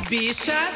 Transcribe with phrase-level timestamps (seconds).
[0.00, 0.74] bichas?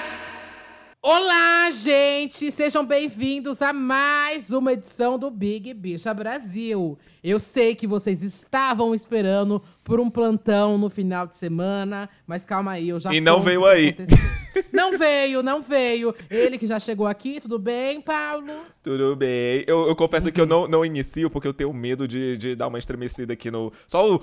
[1.01, 2.51] Olá, gente!
[2.51, 6.99] Sejam bem-vindos a mais uma edição do Big Bicha Brasil.
[7.23, 12.73] Eu sei que vocês estavam esperando por um plantão no final de semana, mas calma
[12.73, 13.95] aí, eu já E não veio aí.
[14.71, 16.15] Não veio, não veio.
[16.29, 18.53] Ele que já chegou aqui, tudo bem, Paulo?
[18.83, 19.65] Tudo bem.
[19.67, 20.51] Eu, eu confesso que eu Uhum.
[20.51, 23.73] não, não inicio porque eu tenho medo de, de dar uma estremecida aqui no.
[23.89, 24.23] Só o.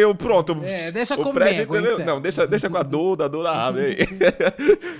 [0.00, 0.56] eu pronto.
[0.64, 1.94] É, deixa o comigo, entendeu?
[1.94, 2.06] então.
[2.06, 3.96] Não, deixa, deixa com a Duda, a Duda abre aí.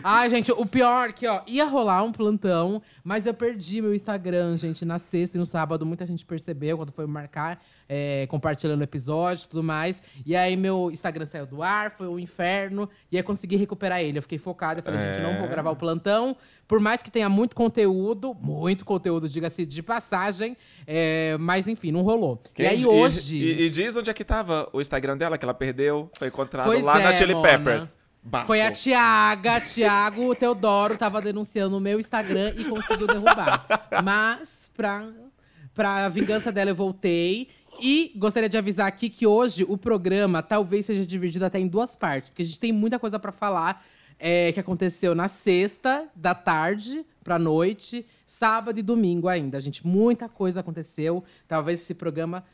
[0.03, 4.57] Ai, gente, o pior que, ó, ia rolar um plantão, mas eu perdi meu Instagram,
[4.57, 5.85] gente, na sexta e no sábado.
[5.85, 10.03] Muita gente percebeu quando foi marcar, é, compartilhando o episódio e tudo mais.
[10.25, 12.89] E aí meu Instagram saiu do ar, foi um inferno.
[13.11, 14.19] E aí consegui recuperar ele.
[14.19, 15.49] Eu fiquei focada, eu falei, gente, não vou É.
[15.49, 16.37] gravar o plantão.
[16.67, 20.57] Por mais que tenha muito conteúdo, muito conteúdo, diga-se de passagem.
[20.87, 22.43] é, mas enfim, não rolou.
[22.59, 23.37] e aí Quem- hoje.
[23.37, 26.11] E, e diz onde é que tava o Instagram dela, que ela perdeu.
[26.19, 27.49] Foi encontrado Pois lá na é, Chili Mona.
[27.49, 27.97] Peppers.
[28.27, 28.47] Bafo.
[28.47, 33.67] Foi a Tiaga, Tiago Teodoro tava denunciando o meu Instagram e conseguiu derrubar.
[34.03, 35.07] Mas, pra,
[35.75, 37.49] pra vingança dela, eu voltei.
[37.83, 41.95] E gostaria de avisar aqui que hoje o programa talvez seja dividido até em duas
[41.97, 43.85] partes, porque a gente tem muita coisa pra falar
[44.19, 49.61] é, que aconteceu na sexta, da tarde pra noite, sábado e domingo ainda.
[49.61, 51.25] Gente, muita coisa aconteceu.
[51.49, 52.45] Talvez esse programa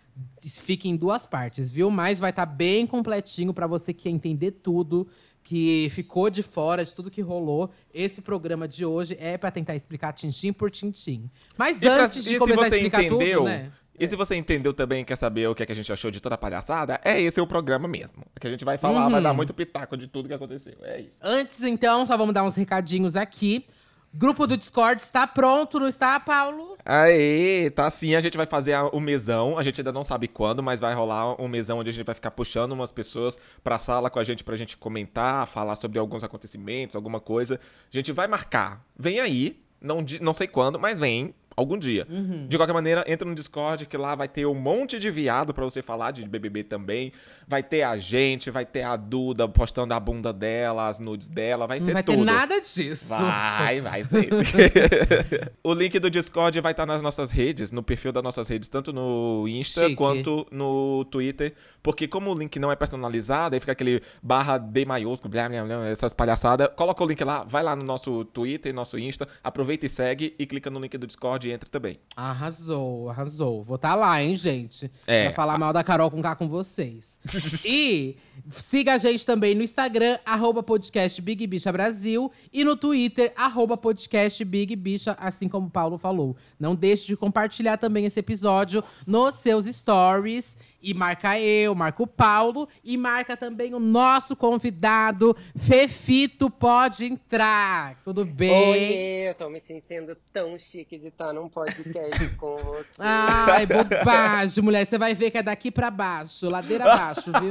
[0.41, 1.91] fique em duas partes, viu?
[1.91, 5.07] Mas vai estar bem completinho pra você que quer entender tudo,
[5.43, 7.71] que ficou de fora de tudo que rolou.
[7.93, 11.31] Esse programa de hoje é pra tentar explicar tintim por tintim.
[11.57, 13.71] Mas E, pra- antes e de começar a explicar entendeu, tudo, né?
[14.01, 16.11] E se você entendeu também e quer saber o que, é que a gente achou
[16.11, 18.25] de toda a palhaçada, é esse o programa mesmo.
[18.41, 19.11] Que a gente vai falar, Uhum.
[19.11, 20.75] vai dar muito pitaco de tudo que aconteceu.
[20.83, 21.19] É isso.
[21.23, 23.67] Antes, então, só vamos dar uns recadinhos aqui.
[24.13, 26.77] Grupo do Discord está pronto, não está, Paulo?
[26.85, 30.27] Aê, tá sim, a gente vai fazer a- o mesão, a gente ainda não sabe
[30.27, 33.79] quando, mas vai rolar um mesão onde a gente vai ficar puxando umas pessoas pra
[33.79, 37.61] sala com a gente pra gente comentar, falar sobre alguns acontecimentos, alguma coisa.
[37.93, 38.85] A gente vai marcar.
[38.99, 42.07] Vem aí, não, não sei quando, mas vem algum dia.
[42.49, 45.65] De qualquer maneira, entra no Discord que lá vai ter um monte de viado pra
[45.65, 47.13] você falar de BBB também.
[47.47, 51.67] Vai ter a gente, vai ter a Duda postando a bunda dela, as nudes dela,
[51.67, 52.19] vai Não ser vai tudo.
[52.19, 53.09] ter nada disso.
[53.17, 54.29] Vai, vai ser.
[55.63, 58.93] o link do Discord vai estar nas nossas redes, no perfil das nossas redes, tanto
[58.93, 59.97] no Insta Chique.
[59.97, 61.55] quanto no Twitter.
[61.83, 65.65] Porque como o link não é personalizado, aí fica aquele barra D maiúsculo, blá, blá,
[65.65, 66.69] blá, essas palhaçadas.
[66.77, 70.47] Coloca o link lá, vai lá no nosso Twitter, nosso Insta, aproveita e segue e
[70.47, 71.99] clica no link do Discord entra também.
[72.17, 73.63] Arrasou, arrasou.
[73.63, 74.91] Vou estar lá, hein, gente?
[75.07, 75.25] É.
[75.27, 77.21] Pra falar mal da Carol com K com vocês.
[77.65, 78.17] e
[78.51, 82.31] siga a gente também no Instagram, arroba podcast Big Bicha Brasil.
[82.53, 86.37] E no Twitter, arroba podcast Big Bicha, assim como o Paulo falou.
[86.59, 90.57] Não deixe de compartilhar também esse episódio nos seus stories.
[90.83, 92.69] E marca eu, marca o Paulo.
[92.83, 96.49] E marca também o nosso convidado, Fefito.
[96.51, 97.97] Pode entrar.
[98.05, 98.71] Tudo bem?
[98.71, 103.01] Oi, eu tô me sentindo tão chique de estar num podcast com você.
[103.01, 104.85] Ai, bobagem, mulher.
[104.85, 107.51] Você vai ver que é daqui pra baixo, ladeira abaixo, viu?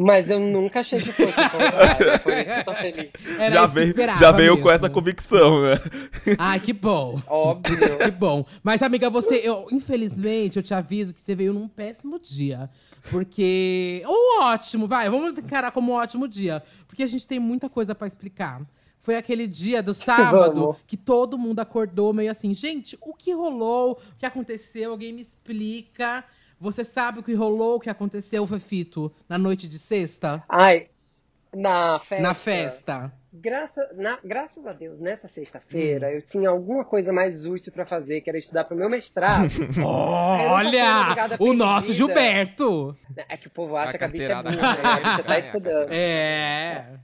[0.00, 3.10] Mas eu nunca achei que fosse contrário, por isso que eu tô feliz.
[3.36, 5.74] Era já isso que eu veio, esperava já veio com essa convicção, né?
[6.38, 7.20] Ai, que bom.
[7.26, 7.76] Óbvio.
[7.98, 8.46] Que bom.
[8.62, 12.70] Mas, amiga, você, eu, infelizmente, eu te aviso que você veio num péssimo dia.
[13.10, 14.00] Porque.
[14.06, 16.62] Ou ótimo, vai, vamos encarar como um ótimo dia.
[16.86, 18.62] Porque a gente tem muita coisa pra explicar.
[19.00, 20.76] Foi aquele dia do sábado Vamos.
[20.86, 23.92] que todo mundo acordou meio assim, gente, o que rolou?
[23.92, 24.92] O que aconteceu?
[24.92, 26.24] Alguém me explica.
[26.60, 30.42] Você sabe o que rolou, o que aconteceu, Fefito, na noite de sexta?
[30.48, 30.88] Ai,
[31.54, 32.22] na festa.
[32.22, 33.12] Na festa.
[33.32, 35.30] Graça, na- graças a Deus, nessa Hum.
[35.30, 39.48] sexta-feira, eu tinha alguma coisa mais útil pra fazer, que era estudar pro meu mestrado.
[39.84, 41.14] Olha!
[41.38, 41.92] O nosso.
[41.92, 42.96] Gilberto!
[43.28, 44.60] é que o povo acha A que a bicha é burra, né?
[44.62, 45.38] A bicha tá acadêmica.
[45.46, 45.92] estudando.
[45.92, 46.94] É.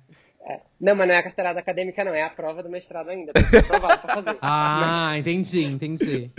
[0.80, 2.12] Não, mas não é a carteirada acadêmica, não.
[2.14, 3.32] É a prova do mestrado ainda.
[3.32, 4.38] Tem que ser aprovado pra fazer.
[4.42, 6.30] Ah, entendi, entendi.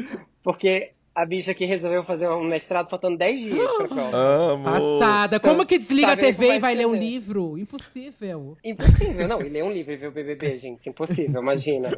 [0.43, 4.11] Porque a bicha aqui resolveu fazer um mestrado faltando 10 dias pra prova.
[4.17, 4.63] Amo.
[4.65, 5.39] Passada.
[5.39, 7.57] Como que desliga a Tá vendo TV e vai ler um livro?
[7.57, 8.57] Impossível.
[8.63, 9.39] Impossível, não.
[9.41, 10.89] E ler um livro e ver o BBB, gente.
[10.89, 11.97] Impossível, imagina.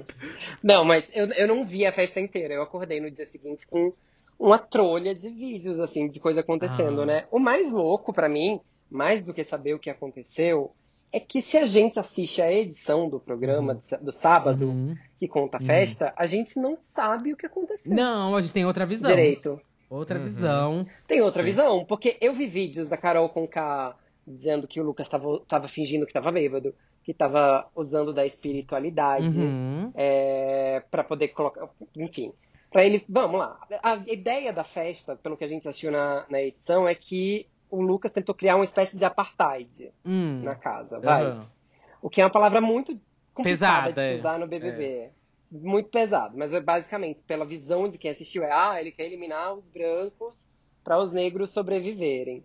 [0.63, 2.53] Não, mas eu, eu não vi a festa inteira.
[2.53, 3.91] Eu acordei no dia seguinte com
[4.39, 7.05] uma trolha de vídeos, assim, de coisa acontecendo, Ah.
[7.07, 7.25] né?
[7.31, 8.59] O mais louco pra mim,
[8.89, 10.71] mais do que saber o que aconteceu,
[11.11, 14.95] é que se a gente assiste a edição do programa sá- do sábado, Uhum.
[15.19, 18.65] que conta a festa, a gente não sabe o que aconteceu Não, a gente tem
[18.65, 19.09] outra visão.
[19.09, 19.59] direito.
[19.89, 20.85] Outra visão.
[21.07, 23.95] Tem outra visão, porque eu vi vídeos da Carol com K
[24.27, 26.75] dizendo que o Lucas tava, tava fingindo que tava bêbado,
[27.05, 29.91] que tava usando da espiritualidade Uhum.
[29.95, 31.69] é, para poder colocar.
[31.95, 32.33] Enfim.
[32.69, 33.05] Pra ele.
[33.07, 33.57] Vamos lá.
[33.81, 37.81] A ideia da festa, pelo que a gente assistiu na, na edição, é que o
[37.81, 40.41] Lucas tentou criar uma espécie de apartheid Hum.
[40.43, 40.99] na casa.
[40.99, 41.25] Vai.
[41.25, 41.47] Aham.
[42.01, 42.93] O que é uma palavra muito
[43.33, 44.15] complicada Pesada, de é.
[44.15, 45.09] usar no BBB.
[45.49, 49.53] Muito pesado, mas é basicamente, pela visão de quem assistiu, é ah, ele quer eliminar
[49.53, 50.49] os brancos
[50.83, 52.43] para os negros sobreviverem.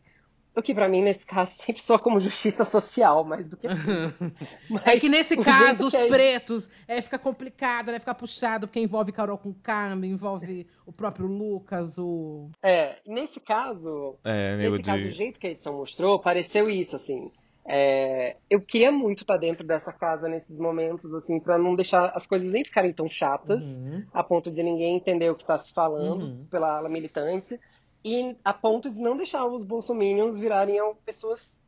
[0.54, 3.66] O que pra mim, nesse caso, sempre soa como justiça social, mais do que.
[4.68, 7.98] Mas É que nesse caso, os é- pretos, é, fica complicado, né?
[7.98, 12.50] Fica puxado, porque envolve Carol com Carmen, envolve o próprio Lucas, o.
[12.62, 15.08] É, nesse caso, É, nesse caso, de.
[15.08, 17.30] o jeito que a edição mostrou, pareceu isso, assim.
[17.64, 22.26] É, eu queria muito estar dentro dessa casa nesses momentos, assim, pra não deixar as
[22.26, 24.04] coisas nem ficarem tão chatas, Uhum.
[24.12, 26.46] a ponto de ninguém entender o que tá se falando Uhum.
[26.50, 27.58] pela ala militante,
[28.04, 31.62] e a ponto de não deixar os bolsominions virarem pessoas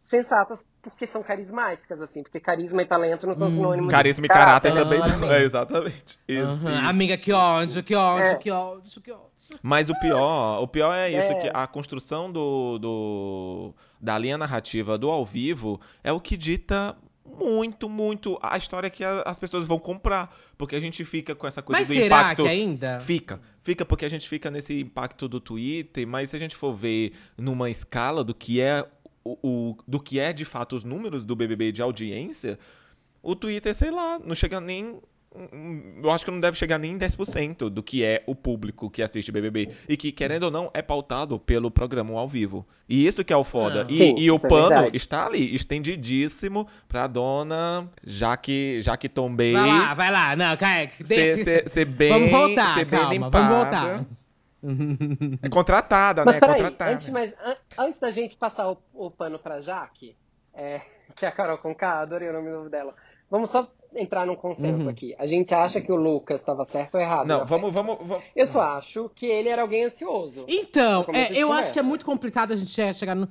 [0.00, 3.52] sensatas porque são carismáticas, assim, porque carisma e talento não são Hum.
[3.52, 5.00] sinônimos Carisma de e caráter também.
[5.00, 5.32] Aham.
[5.32, 6.18] É, exatamente.
[6.28, 6.54] Isso, Aham.
[6.54, 6.88] isso.
[6.90, 8.34] Amiga, que ódio, que ódio, É.
[8.36, 9.24] que ódio, que ódio.
[9.62, 11.34] Mas o pior, o pior é isso, É.
[11.40, 16.94] que a construção do, do- da linha narrativa do ao vivo é o que dita
[17.24, 20.30] muito, muito a história que a- as pessoas vão comprar.
[20.58, 22.42] Porque a gente fica com essa coisa Mas do será impacto.
[22.42, 23.00] que ainda?
[23.00, 23.40] Fica.
[23.64, 27.14] Fica porque a gente fica nesse impacto do Twitter, mas se a gente for ver
[27.36, 28.86] numa escala do que é
[29.24, 32.58] o, o- do que é de fato os números do BBB de audiência,
[33.22, 35.00] o Twitter, sei lá, não chega nem
[36.02, 39.02] eu acho que não deve chegar nem em 10% do que é o público que
[39.02, 39.70] assiste BBB.
[39.88, 42.64] E que, querendo ou não, é pautado pelo programa ao vivo.
[42.88, 43.82] E isso que é o foda.
[43.82, 43.86] Ah.
[43.90, 44.96] E, Sim, e o é pano verdade.
[44.96, 50.36] está ali, estendidíssimo pra dona Jaque, Jaque Tombei Vai lá, vai lá.
[50.36, 50.88] Não, cara.
[50.90, 53.38] ser, ser, ser bem, Vamos voltar, ser bem calma, limpada.
[53.38, 54.06] vamos voltar.
[55.42, 56.38] É contratada, Mas né?
[56.38, 56.92] É peraí, contratada.
[56.92, 60.16] antes, mas, an- antes da gente passar o, o pano pra Jaque,
[60.54, 60.80] é,
[61.14, 62.94] que é a Carol Conká, adorei o nome novo dela.
[63.30, 64.90] Vamos só entrar num consenso Uhum.
[64.90, 65.14] aqui.
[65.18, 67.26] A gente acha que o Lucas estava certo ou errado?
[67.26, 68.24] Não, na vamos, vamos, vamos.
[68.34, 70.44] Eu só acho que ele era alguém ansioso.
[70.48, 71.60] Então, é, eu conversa.
[71.60, 73.28] acho que é muito complicado a gente che- chegar no,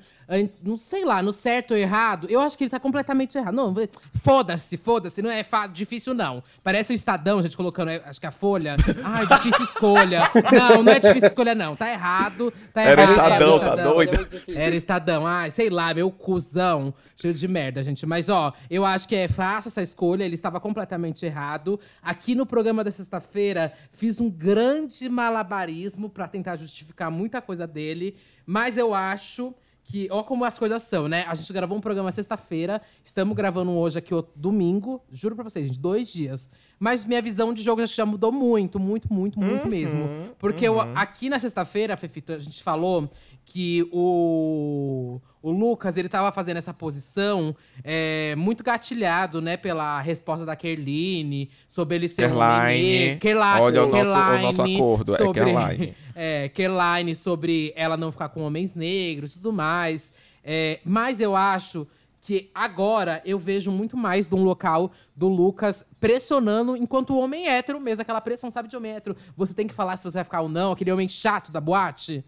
[0.63, 2.27] não sei lá, no certo ou errado.
[2.30, 3.54] Eu acho que ele tá completamente errado.
[3.54, 3.74] Não,
[4.21, 6.44] foda-se, foda-se, não é difícil não.
[6.63, 8.75] Parece o Estadão, a gente colocando, é, acho que a Folha.
[9.04, 10.21] Ai, difícil escolha.
[10.51, 11.75] Não, não é difícil escolha não.
[11.75, 13.18] Tá errado, tá Era o errado.
[13.18, 14.13] Estadão, o tá doido?
[14.13, 14.62] É muito difícil.
[14.62, 15.27] Era Estadão.
[15.27, 16.94] Ai, sei lá, meu cuzão.
[17.15, 18.06] Cheio de merda, gente.
[18.06, 20.24] Mas, ó, eu acho que é fácil essa escolha.
[20.24, 21.79] Ele estava completamente errado.
[22.01, 28.15] Aqui no programa da sexta-feira, fiz um grande malabarismo pra tentar justificar muita coisa dele.
[28.45, 29.53] Mas eu acho
[29.85, 31.25] que, ó, como as coisas são, né?
[31.27, 32.81] A gente gravou um programa sexta-feira.
[33.03, 35.01] Estamos gravando hoje aqui o domingo.
[35.11, 36.50] Juro pra vocês, gente, dois dias.
[36.79, 40.07] Mas minha visão de jogo já mudou muito, muito, muito, muito mesmo.
[40.39, 43.09] Porque eu- aqui na sexta-feira, Fefito, a gente falou
[43.45, 49.57] que o, o Lucas, ele tava fazendo essa posição é, muito gatilhado, né?
[49.57, 52.81] Pela resposta da Kerline, sobre ele ser um Kerline.
[52.81, 53.15] nenê.
[53.17, 55.95] Kerla- Olha o nosso- o Kerline nosso acordo, é sobre, Kerline.
[56.15, 60.13] é, Kerline sobre ela não ficar com homens negros e tudo mais.
[60.43, 61.87] É, mas eu acho
[62.21, 67.81] que agora eu vejo muito mais de um local do Lucas pressionando enquanto homem hétero
[67.81, 69.15] mesmo, aquela pressão, sabe, de homem hétero.
[69.35, 72.23] Você tem que falar se você vai ficar ou não, aquele homem chato da boate.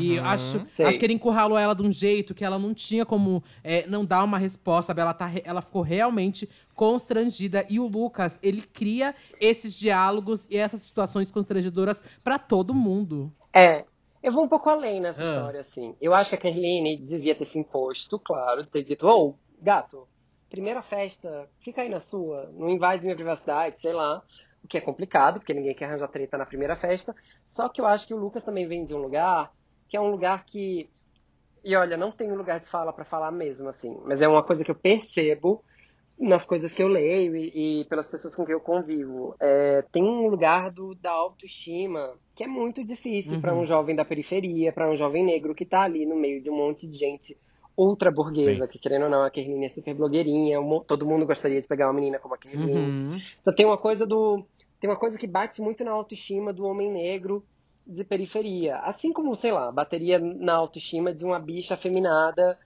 [0.00, 0.86] E eu acho, Sei.
[0.86, 4.04] acho que ele encurralou ela de um jeito que ela não tinha como é, não
[4.04, 4.92] dar uma resposta.
[4.96, 7.64] Ela, tá, ela ficou realmente constrangida.
[7.68, 13.32] E o Lucas, ele cria esses diálogos e essas situações constrangedoras pra todo mundo.
[13.52, 13.84] É,
[14.22, 15.26] eu vou um pouco além nessa Ah.
[15.26, 15.94] história, assim.
[16.00, 20.06] Eu acho que a Kerline devia ter se imposto, claro, ter dito, ô, gato,
[20.50, 24.22] primeira festa, fica aí na sua, não invade minha privacidade, sei lá.
[24.62, 27.14] O que é complicado, porque ninguém quer arranjar treta na primeira festa.
[27.46, 29.52] Só que eu acho que o Lucas também vem de um lugar
[29.88, 30.88] que é um lugar que.
[31.64, 33.98] E olha, não tem um lugar de fala pra falar mesmo, assim.
[34.04, 35.62] Mas é uma coisa que eu percebo
[36.18, 39.36] nas coisas que eu leio e, e pelas pessoas com quem eu convivo.
[39.40, 44.04] É, tem um lugar do, da autoestima que é muito difícil pra um jovem da
[44.04, 47.36] periferia, pra um jovem negro que tá ali no meio de um monte de gente
[47.76, 48.70] ultra burguesa, Sim.
[48.70, 51.92] que querendo ou não, a Kerline é super blogueirinha, todo mundo gostaria de pegar uma
[51.92, 52.74] menina como a Kerline.
[52.74, 53.18] Uhum.
[53.40, 54.44] Então tem uma coisa do.
[54.80, 57.44] Tem uma coisa que bate muito na autoestima do homem negro
[57.88, 58.76] de periferia.
[58.80, 62.58] Assim como, sei lá, bateria na autoestima de uma bicha afeminada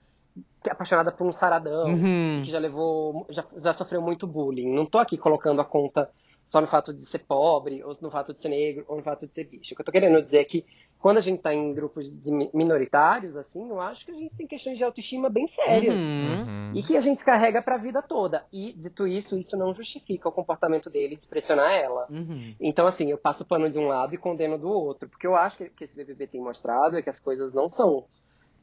[0.61, 2.41] que é apaixonada por um saradão, Uhum.
[2.43, 3.25] que já levou.
[3.29, 4.73] Já, já sofreu muito bullying.
[4.73, 6.09] Não tô aqui colocando a conta
[6.45, 9.27] só no fato de ser pobre, ou no fato de ser negro, ou no fato
[9.27, 9.73] de ser bicho.
[9.73, 10.65] O que eu tô querendo dizer é que
[10.99, 12.09] quando a gente tá em grupos
[12.53, 16.01] minoritários, assim, eu acho que a gente tem questões de autoestima bem sérias.
[16.01, 16.71] Uhum.
[16.73, 18.45] E que a gente carrega pra vida toda.
[18.53, 22.07] E, dito isso, isso não justifica o comportamento dele de pressionar ela.
[22.09, 22.55] Uhum.
[22.57, 25.09] Então, assim, eu passo o pano de um lado e condeno do outro.
[25.09, 28.05] Porque eu acho que, que esse BBB tem mostrado é que as coisas não são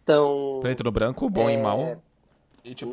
[0.07, 0.61] tão.
[0.63, 1.53] Preto no branco, bom É.
[1.53, 2.03] e mal.
[2.65, 2.93] E tipo.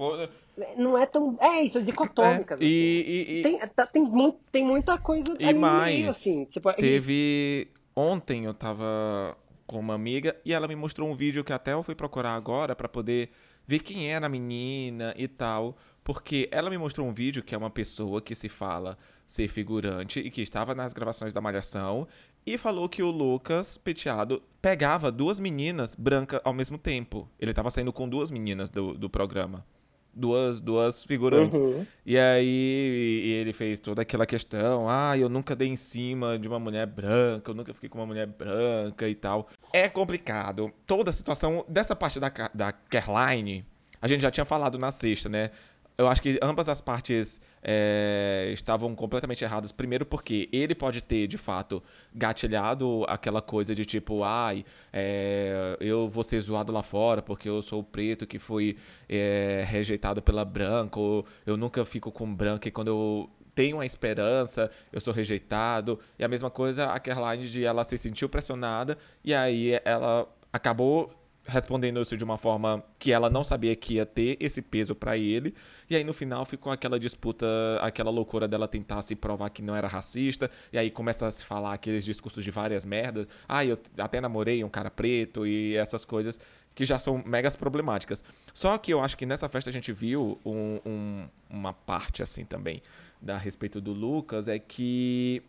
[0.77, 1.37] Não é tão.
[1.39, 2.59] É isso, dicotômicas.
[2.61, 3.57] e, e- e- assim.
[3.59, 6.45] Tem, tá- tem, mu- tem muita coisa E mais, meio, assim.
[6.45, 7.69] Tipo, Teve.
[7.95, 11.81] Ontem eu tava com uma amiga e ela me mostrou um vídeo que até eu
[11.83, 13.29] fui procurar agora pra poder
[13.65, 15.75] ver quem era a menina e tal.
[16.07, 18.97] Porque ela me mostrou um vídeo que é uma pessoa que se fala
[19.27, 22.07] ser figurante e que estava nas gravações da Malhação
[22.45, 27.27] e falou que o Lucas Penteado pegava duas meninas brancas ao mesmo tempo.
[27.37, 29.65] Ele estava saindo com duas meninas do, do programa.
[30.13, 31.59] Duas, duas figurantes.
[31.59, 31.85] Uhum.
[32.05, 34.89] E aí e ele fez toda aquela questão.
[34.89, 38.07] Ah, eu nunca dei em cima de uma mulher branca, eu nunca fiquei com uma
[38.07, 39.49] mulher branca e tal.
[39.73, 40.71] É complicado.
[40.85, 43.65] Toda a situação dessa parte da, da Caroline,
[44.01, 45.51] a gente já tinha falado na sexta, né?
[45.97, 49.71] Eu acho que ambas as partes é, estavam completamente erradas.
[49.71, 51.81] Primeiro, porque ele pode ter, de fato,
[52.13, 54.63] gatilhado aquela coisa de tipo, ai,
[54.93, 58.77] é, eu vou ser zoado lá fora porque eu sou o preto que foi
[59.09, 63.85] é, rejeitado pela branca, ou eu nunca fico com branca e quando eu tenho a
[63.87, 65.99] esperança, eu sou rejeitado.
[66.19, 71.11] E a mesma coisa a Caroline de ela se sentiu pressionada e aí ela acabou
[71.47, 75.17] respondendo isso de uma forma que ela não sabia que ia ter esse peso pra
[75.17, 75.55] ele.
[75.89, 77.45] E aí no final ficou aquela disputa,
[77.81, 80.51] aquela loucura dela tentar se provar que não era racista.
[80.71, 83.27] E aí começa a se falar aqueles discursos de várias merdas.
[83.47, 86.39] Ah, eu até namorei um cara preto e essas coisas
[86.75, 88.23] que já são megas problemáticas.
[88.53, 92.45] Só que eu acho que nessa festa a gente viu um- um- uma parte assim
[92.45, 92.81] também
[93.19, 95.41] da a respeito do Lucas é que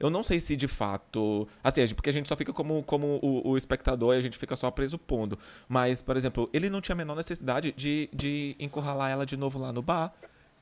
[0.00, 1.46] eu não sei se de fato.
[1.62, 4.54] Assim, porque a gente só fica como, como o, o espectador e a gente fica
[4.56, 5.38] só presupondo.
[5.68, 9.58] Mas, por exemplo, ele não tinha a menor necessidade de, de encurralar ela de novo
[9.58, 10.12] lá no bar.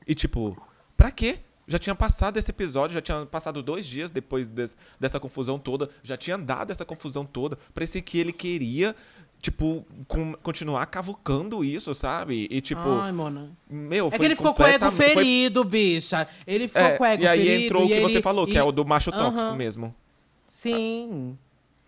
[0.06, 0.56] E, tipo,
[0.96, 1.40] pra quê?
[1.68, 5.90] Já tinha passado esse episódio, já tinha passado dois dias depois des- dessa confusão toda,
[6.00, 7.58] já tinha dado essa confusão toda.
[7.74, 8.94] Parecia que ele queria,
[9.40, 12.46] tipo, com- continuar cavucando isso, sabe?
[12.50, 13.50] E, tipo, Ai, mona.
[13.70, 16.26] meu, É que ele ficou com o ego completamente- foi- ferido, bicha.
[16.46, 17.64] Ele ficou É, com o ego e aí ferido.
[17.64, 19.94] entrou o que você ele- falou, que e- é o do macho tóxico mesmo.
[20.48, 21.36] Sim.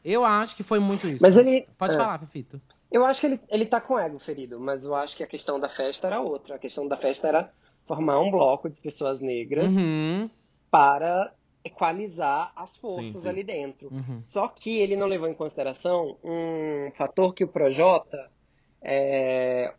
[0.04, 1.22] Eu acho que foi muito isso.
[1.22, 1.66] Mas ele.
[1.76, 1.98] Pode é.
[1.98, 2.60] falar, Pepito.
[2.90, 5.26] Eu acho que ele, ele tá com o ego ferido, mas eu acho que a
[5.26, 6.54] questão da festa era outra.
[6.54, 7.52] A questão da festa era
[7.86, 10.30] formar um bloco de pessoas negras Uhum.
[10.70, 11.32] para
[11.68, 13.28] equalizar as forças Sim, sim.
[13.28, 13.88] ali dentro.
[13.92, 14.20] Uhum.
[14.22, 18.30] Só que ele não levou em consideração um fator que o Projota
[18.82, 19.72] é,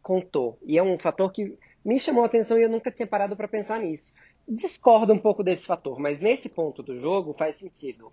[0.00, 0.58] contou.
[0.64, 3.48] E é um fator que me chamou a atenção e eu nunca tinha parado para
[3.48, 4.14] pensar nisso.
[4.46, 8.12] Discordo um pouco desse fator, mas nesse ponto do jogo faz sentido.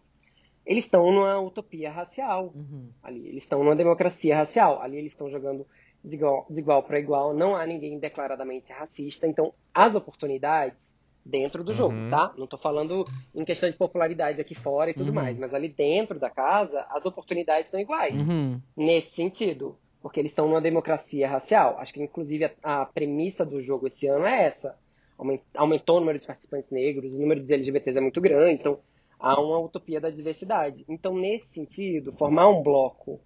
[0.66, 2.90] Eles estão numa utopia racial Uhum.
[3.02, 3.28] ali.
[3.28, 4.82] Eles estão numa democracia racial.
[4.82, 5.66] Ali eles estão jogando
[6.04, 7.34] desigual, desigual para igual.
[7.34, 9.26] Não há ninguém declaradamente racista.
[9.26, 10.96] Então, as oportunidades
[11.30, 12.10] dentro do jogo, Uhum.
[12.10, 12.34] tá?
[12.38, 15.14] Não tô falando em questão de popularidade aqui fora e tudo Uhum.
[15.16, 18.28] mais, mas ali dentro da casa, as oportunidades são iguais.
[18.28, 18.60] Uhum.
[18.76, 19.78] Nesse sentido.
[20.02, 21.76] Porque eles estão numa democracia racial.
[21.78, 24.78] Acho que, inclusive, a, a premissa do jogo esse ano é essa.
[25.18, 28.80] Aumen- Aumentou o número de participantes negros, o número de LGBTs é muito grande, então
[29.20, 30.86] há uma utopia da diversidade.
[30.88, 33.20] Então, nesse sentido, formar um bloco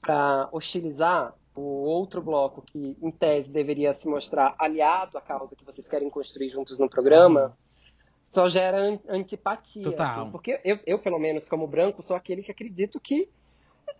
[0.00, 5.64] para hostilizar o outro bloco que, em tese, deveria se mostrar aliado à causa que
[5.64, 7.56] vocês querem construir juntos no programa,
[8.32, 9.82] só gera an- antipatia.
[9.82, 10.22] Total.
[10.22, 10.30] assim.
[10.30, 13.28] porque eu, eu, pelo menos, como branco, sou aquele que acredito que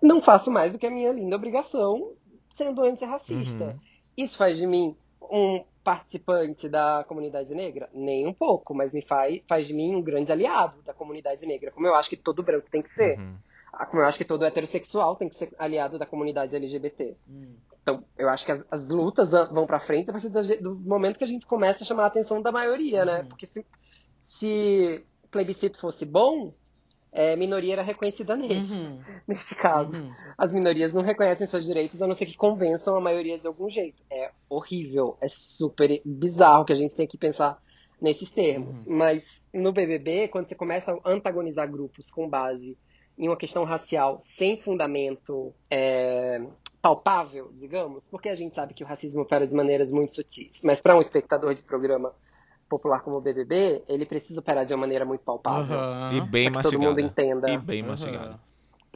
[0.03, 2.13] não faço mais do que a minha linda obrigação
[2.53, 3.65] sendo antirracista.
[3.65, 3.79] Uhum.
[4.17, 4.97] Isso faz de mim
[5.31, 7.89] um participante da comunidade negra?
[7.95, 11.71] Nem um pouco, mas me faz, faz de mim um grande aliado da comunidade negra,
[11.71, 13.19] como eu acho que todo branco tem que ser.
[13.19, 13.37] Uhum.
[13.73, 17.17] Ah, Como eu acho que todo heterossexual tem que ser aliado da comunidade LGBT.
[17.29, 17.55] Hum.
[17.83, 21.17] Então, eu acho que as, as lutas vão pra frente a partir do, do momento
[21.19, 23.21] que a gente começa a chamar a atenção da maioria, né?
[23.21, 23.29] Uhum.
[23.29, 23.65] Porque se,
[24.23, 26.53] se plebiscito fosse bom,
[27.11, 29.01] é, minoria era reconhecida neles, Uhum.
[29.27, 30.03] nesse caso.
[30.03, 30.13] Uhum.
[30.37, 33.71] As minorias não reconhecem seus direitos, a não ser que convençam a maioria de algum
[33.71, 34.03] jeito.
[34.11, 37.59] É horrível, é super bizarro que a gente tem que pensar
[38.01, 38.87] nesses termos.
[38.87, 42.77] Mas no BBB, quando você começa a antagonizar grupos com base
[43.19, 46.41] em uma questão racial sem fundamento é,
[46.81, 50.81] palpável, digamos, porque a gente sabe que o racismo opera de maneiras muito sutis, mas
[50.81, 52.13] para um espectador de programa
[52.69, 55.77] popular como o BBB, ele precisa operar de uma maneira muito palpável.
[55.77, 56.13] Aham.
[56.15, 57.01] E bem que todo mundo mastigada.
[57.01, 57.51] entenda.
[57.51, 58.39] E bem mastigada.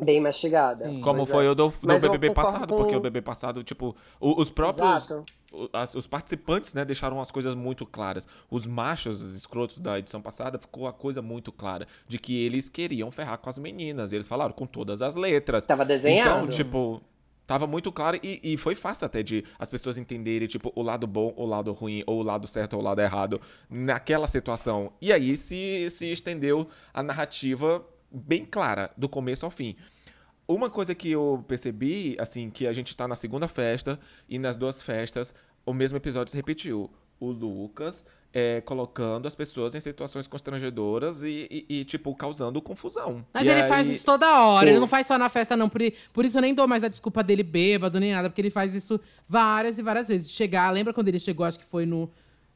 [0.00, 0.88] Bem mastigada.
[0.88, 1.00] Sim.
[1.00, 1.50] Como foi é.
[1.50, 5.04] o do, do BBB passado, com- porque o BBB passado, tipo, os próprios.
[5.10, 5.24] Exato.
[5.52, 8.26] o- as- os participantes, né, deixaram as coisas muito claras.
[8.50, 12.70] Os machos os escrotos da edição passada ficou a coisa muito clara de que eles
[12.70, 14.14] queriam ferrar com as meninas.
[14.14, 15.66] Eles falaram com todas as letras.
[15.66, 16.38] Tava desenhado.
[16.44, 17.02] Então, tipo,
[17.46, 21.06] tava muito claro e, e foi fácil até de as pessoas entenderem, tipo, o lado
[21.06, 24.90] bom, o lado ruim, ou o lado certo ou o lado errado naquela situação.
[25.02, 29.76] E aí se, se estendeu a narrativa bem clara, do começo ao fim.
[30.46, 34.56] Uma coisa que eu percebi, assim, que a gente tá na segunda festa e nas
[34.56, 36.90] duas festas o mesmo episódio se repetiu.
[37.20, 38.04] O Lucas
[38.34, 43.24] é, colocando as pessoas em situações constrangedoras e, e, e, tipo, causando confusão.
[43.32, 44.80] Mas E ele aí- faz isso toda hora, ele Sim.
[44.80, 45.68] não faz só na festa, não.
[45.68, 45.80] Por,
[46.12, 48.74] por isso eu nem dou mais a desculpa dele bêbado nem nada, porque ele faz
[48.74, 50.30] isso várias e várias vezes.
[50.30, 52.10] Chegar, lembra quando ele chegou, acho que foi no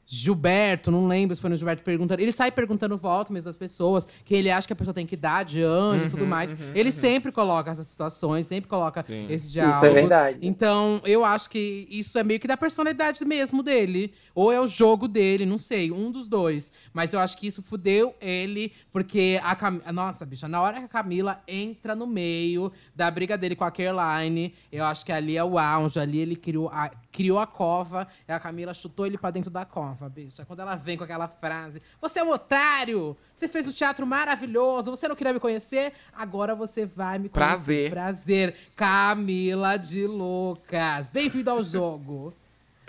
[0.07, 2.23] Gilberto, não lembro se foi no Gilberto perguntando.
[2.23, 5.17] Ele sai perguntando voto mesmo das pessoas, que ele acha que a pessoa tem que
[5.17, 6.57] dar de anjo e tudo mais.
[6.75, 9.27] ele sempre coloca essas situações, sempre coloca Sim.
[9.29, 9.83] esses diálogos.
[9.83, 10.39] é verdade.
[10.43, 14.13] Então, eu acho que isso é meio que da personalidade mesmo dele.
[14.35, 16.71] Ou é o jogo dele, não sei, um dos dois.
[16.93, 19.93] Mas eu acho que isso fudeu ele, porque a Camila.
[19.93, 23.71] Nossa, bicha, na hora que a Camila entra no meio da briga dele com a
[23.71, 25.99] Caroline, eu acho que ali é o auge.
[25.99, 29.65] Ali ele criou a, criou a cova e a Camila chutou ele pra dentro da
[29.65, 30.45] cova, bicha.
[30.45, 33.17] Quando ela vem com aquela frase: Você é um otário!
[33.33, 37.91] Você fez o teatro maravilhoso, você não queria me conhecer, agora você vai me conhecer.
[37.91, 37.91] Prazer.
[37.91, 38.57] Prazer.
[38.77, 41.09] Camila de Lucas.
[41.09, 42.35] Bem-vindo ao jogo.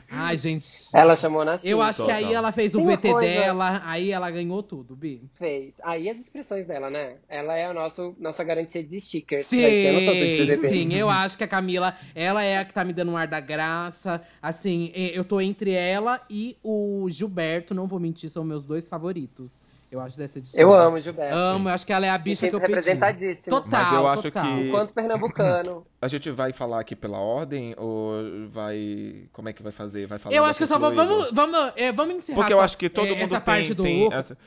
[0.10, 0.66] Ai, gente.
[0.94, 4.12] Ela chamou na Eu acho que aí ela fez o Tem VT coisa- dela, aí
[4.12, 5.22] ela ganhou tudo, Bi.
[5.38, 5.82] fez.
[5.84, 7.16] Aí as expressões dela, né?
[7.28, 9.42] Ela é a nosso, nossa garantia de stickers.
[9.50, 13.12] todo Sim, sim, eu acho que a Camila, ela é a que tá me dando
[13.12, 14.22] um ar da graça.
[14.42, 19.60] Assim, eu tô entre ela e o Gilberto, não vou mentir, são meus dois favoritos.
[19.90, 20.60] Eu acho dessa edição.
[20.60, 21.34] Eu amo, Gilberto.
[21.36, 23.62] Amo, eu acho que ela é a bicha que eu representadíssimo.
[23.62, 24.44] Total, Mas eu acho total.
[24.46, 25.86] que- Enquanto pernambucano.
[26.02, 28.14] A gente vai falar aqui pela ordem ou
[28.50, 29.28] vai.
[29.32, 30.06] Como é que vai fazer?
[30.08, 30.92] Vai falar Eu acho que eu só vou.
[30.94, 33.42] Vamos, vamos, eh, vamos encerrar Porque eu só, acho que todo eh, mundo essa tem,
[33.46, 34.20] parte do tem Lucas.
[34.32, 34.38] essa-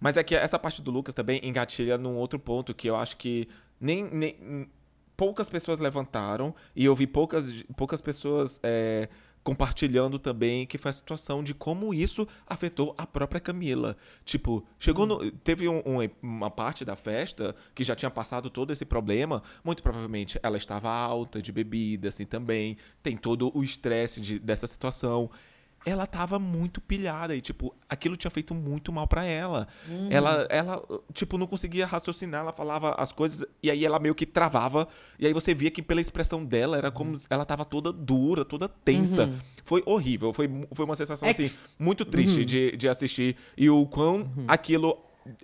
[0.00, 3.16] Mas é que essa parte do Lucas também engatilha num outro ponto que eu acho
[3.16, 3.48] que
[3.80, 4.68] nem, nem-
[5.16, 9.08] poucas pessoas levantaram e eu vi poucas, poucas pessoas é,
[9.42, 13.96] compartilhando também que foi a situação de como isso afetou a própria Camila.
[14.24, 18.70] Tipo, chegou no, teve um- um- uma parte da festa que já tinha passado todo
[18.72, 24.20] esse problema, muito provavelmente ela estava alta de bebida assim também, tem todo o estresse
[24.20, 25.30] de- dessa situação
[25.86, 29.66] ela tava muito pilhada e, tipo, aquilo tinha feito muito mal pra ela.
[30.10, 30.82] Ela, ela,
[31.14, 34.86] tipo, não conseguia raciocinar, ela falava as coisas e aí ela meio que travava.
[35.18, 38.44] E aí você via que pela expressão dela era como se ela tava toda dura,
[38.44, 39.30] toda tensa.
[39.64, 43.36] Foi horrível, foi, foi uma sensação, É que- assim, muito triste de, de assistir.
[43.56, 44.98] E o quão aquilo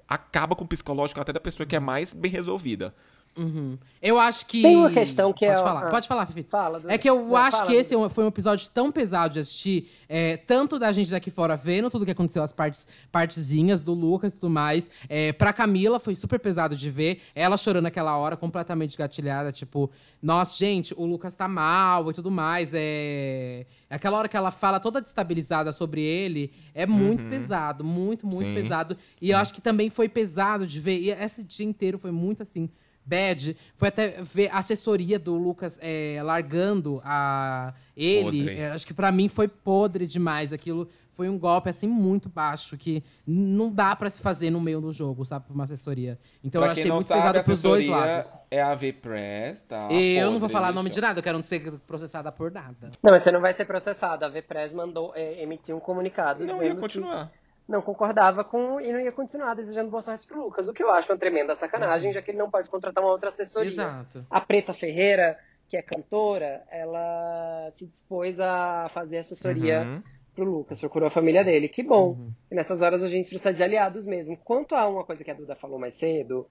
[0.09, 2.95] acaba com o psicológico até da pessoa que é mais bem resolvida.
[3.37, 3.77] Uhum.
[4.01, 4.63] Eu acho que.
[4.63, 5.87] Tem uma questão que pode é- Falar.
[5.87, 6.43] ah, Pode falar, Fifi.
[6.45, 6.83] fala.
[6.89, 9.91] É que eu Não, acho fala, que esse foi um episódio tão pesado de assistir,
[10.09, 14.33] é, tanto da gente daqui fora vendo tudo que aconteceu, as partes, partezinhas do Lucas
[14.33, 14.89] e tudo mais.
[15.09, 17.21] É, pra Camila foi super pesado de ver.
[17.35, 19.91] Ela chorando naquela hora, completamente gatilhada, tipo,
[20.23, 22.73] nossa, gente, o Lucas tá mal e tudo mais.
[22.75, 23.67] É.
[23.91, 28.55] Aquela hora que ela fala toda destabilizada sobre ele, é muito pesado, muito, muito Sim,
[28.55, 28.97] pesado.
[29.21, 30.99] E eu acho que também foi pesado de ver.
[31.01, 32.69] E esse dia inteiro foi muito assim.
[33.07, 33.57] Bad.
[33.77, 38.41] Foi até ver a assessoria do Lucas é, largando a ele.
[38.41, 38.59] Podre.
[38.59, 40.53] É, acho que pra mim foi podre demais.
[40.53, 44.83] Aquilo foi um golpe assim muito baixo que não dá pra se fazer no meio
[44.83, 46.19] do jogo, sabe, pra uma assessoria.
[46.45, 48.43] Então eu Pra achei quem não muito sabe, pesado pros dois lados.
[48.51, 49.89] É a V-Press, tá?
[49.91, 51.01] eu não vou Podre, falar nome bicho.
[51.01, 52.91] de nada, eu quero não ser processada por nada.
[53.03, 54.27] Não, mas você não vai ser processada.
[54.27, 57.29] A VPRES mandou, é, emitiu um comunicado Não, ia continuar.
[57.29, 60.69] que não concordava com e não ia continuar desejando boa sorte pro Lucas.
[60.69, 63.29] O que eu acho uma tremenda sacanagem, já que ele não pode contratar uma outra
[63.31, 63.69] assessoria.
[63.71, 64.25] Exato.
[64.31, 70.03] A Preta Ferreira, que é cantora, ela se dispôs a fazer assessoria Uhum.
[70.35, 71.69] pro Lucas, procurou a família dele.
[71.69, 72.17] Que bom.
[72.51, 74.37] E nessas horas a gente precisa de aliados mesmo.
[74.37, 76.47] Quanto a uma coisa que a Duda falou mais cedo,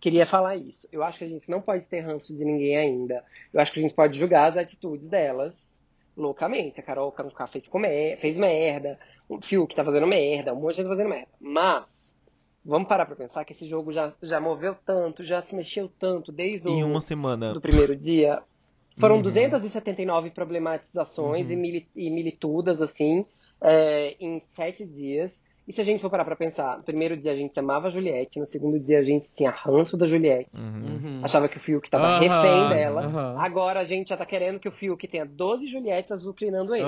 [0.00, 0.86] queria falar isso.
[0.92, 3.24] Eu acho que a gente não pode ter ranço de ninguém ainda.
[3.52, 5.80] Eu acho que a gente pode julgar as atitudes delas
[6.16, 6.80] loucamente.
[6.80, 8.98] A Carol Conká fez, comer, fez merda,
[9.28, 11.28] o Fiuk tá fazendo merda, um monte de gente tá fazendo merda.
[11.40, 12.16] Mas,
[12.64, 16.30] vamos parar pra pensar que esse jogo já, já moveu tanto, já se mexeu tanto
[16.32, 17.52] desde o Em uma semana.
[17.54, 18.42] do primeiro dia.
[18.98, 19.22] Foram Uhum.
[19.22, 23.24] 279 problematizações e, mili- e militudas, assim,
[23.60, 25.44] é, em sete dias.
[25.66, 27.90] E se a gente for parar pra pensar, no primeiro dia a gente amava a
[27.90, 30.60] Juliette, no segundo dia a gente tinha ranço da Juliette.
[30.60, 31.20] Uhum.
[31.22, 33.04] Achava que o Fiuk tava Aham, refém dela.
[33.04, 33.36] aham.
[33.38, 36.86] Agora a gente já tá querendo que o Fiuk tenha 12 Juliettes azucrinando ele.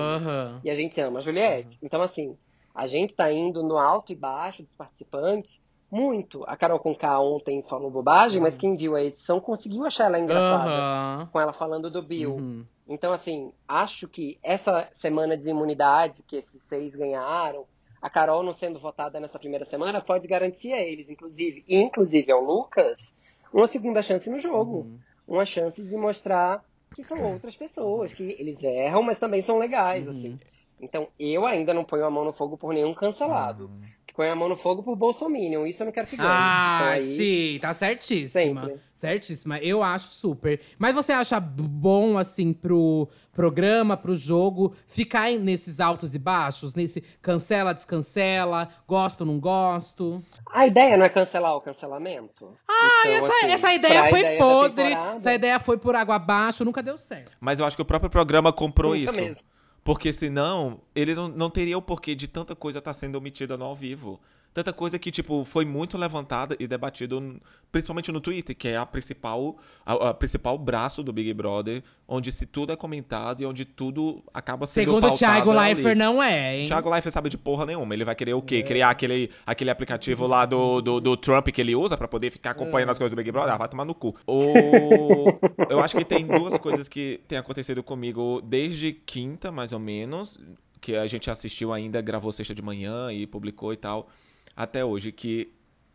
[0.64, 1.78] E a gente ama a Juliette.
[1.82, 2.36] Então, assim,
[2.74, 5.62] a gente tá indo no alto e baixo dos participantes
[5.94, 6.42] muito.
[6.48, 11.26] A Carol Conká ontem falou bobagem, mas quem viu a edição conseguiu achar ela engraçada.
[11.30, 12.34] Com ela falando do Bill.
[12.34, 12.64] Uhum.
[12.88, 17.64] Então, assim, acho que essa semana de imunidade que esses seis ganharam,
[18.04, 22.30] a Carol não sendo votada nessa primeira semana, pode garantir a eles, inclusive, e inclusive
[22.30, 23.14] ao Lucas,
[23.50, 24.80] uma segunda chance no jogo.
[24.80, 24.98] Uhum.
[25.26, 26.62] Uma chance de mostrar
[26.94, 30.10] que são outras pessoas, que eles erram, mas também são legais, Uhum.
[30.10, 30.38] assim.
[30.78, 33.70] Então, eu ainda não ponho a mão no fogo por nenhum cancelado.
[34.14, 35.66] Põe a mão no fogo por Bolsominion.
[35.66, 36.28] Isso eu não quero que ganhe.
[36.30, 38.62] Ah, então, aí, sim, tá certíssima.
[38.66, 38.80] Sempre.
[38.94, 39.58] Certíssima.
[39.58, 40.60] Eu acho super.
[40.78, 46.74] Mas você acha bom, assim, pro programa, pro jogo, ficar nesses altos e baixos?
[46.74, 50.22] Nesse cancela, descancela, gosto, não gosto?
[50.52, 52.56] A ideia não é cancelar o cancelamento?
[52.68, 54.92] Ah, Então, essa, assim, essa ideia foi ideia podre.
[55.16, 57.32] Essa ideia foi por água abaixo, nunca deu certo.
[57.40, 59.20] Mas eu acho que o próprio programa comprou Nunca isso.
[59.20, 59.42] mesmo.
[59.84, 63.66] Porque senão, ele não, não teria o porquê de tanta coisa estar sendo omitida no
[63.66, 64.18] ao vivo.
[64.54, 67.40] Tanta coisa que, tipo, foi muito levantada e debatido,
[67.72, 72.30] principalmente no Twitter, que é a principal, a, a principal braço do Big Brother, onde
[72.30, 75.74] se tudo é comentado e onde tudo acaba sendo Segundo o pautado Thiago ali.
[75.74, 76.66] Leifert, não é, hein?
[76.66, 77.92] Thiago Leifert sabe de porra nenhuma.
[77.94, 78.62] Ele vai querer o quê?
[78.62, 82.52] Criar aquele, aquele aplicativo lá do, do, do Trump que ele usa pra poder ficar
[82.52, 83.54] acompanhando as coisas do Big Brother?
[83.54, 84.14] Ah, vai tomar no cu.
[84.24, 85.36] O...
[85.68, 90.38] Eu acho que tem duas coisas que têm acontecido comigo desde quinta, mais ou menos,
[90.80, 94.08] que a gente assistiu ainda, gravou sexta de manhã e publicou e tal,
[94.56, 95.52] até hoje, que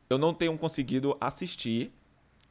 [0.10, 1.92] eu não tenho conseguido assistir.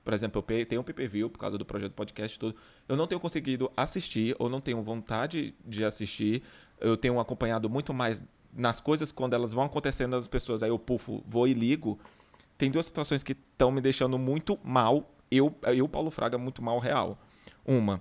[0.04, 2.56] Por exemplo, eu tenho um PPV por causa do projeto podcast e tudo.
[2.88, 6.42] Eu não tenho conseguido assistir, ou não tenho vontade de assistir.
[6.80, 10.62] Eu tenho acompanhado muito mais nas coisas quando elas vão acontecendo as pessoas.
[10.62, 11.98] Aí eu pufo, vou e ligo.
[12.56, 15.14] Tem duas situações que estão me deixando muito mal.
[15.30, 17.18] Eu, eu, Paulo Fraga, muito mal real.
[17.66, 18.00] Uma,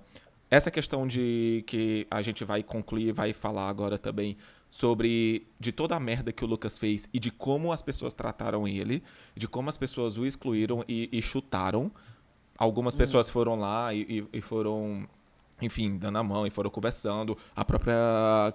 [0.50, 4.36] essa questão de que a gente vai concluir, vai falar agora também
[4.70, 8.68] sobre de toda a merda que o Lucas fez e de como as pessoas trataram
[8.68, 9.02] ele,
[9.34, 11.90] de como as pessoas o excluíram e, e chutaram.
[12.56, 14.00] Algumas pessoas foram lá e,
[14.32, 15.08] e- e foram,
[15.62, 17.36] enfim, dando a mão e foram conversando.
[17.54, 17.94] A própria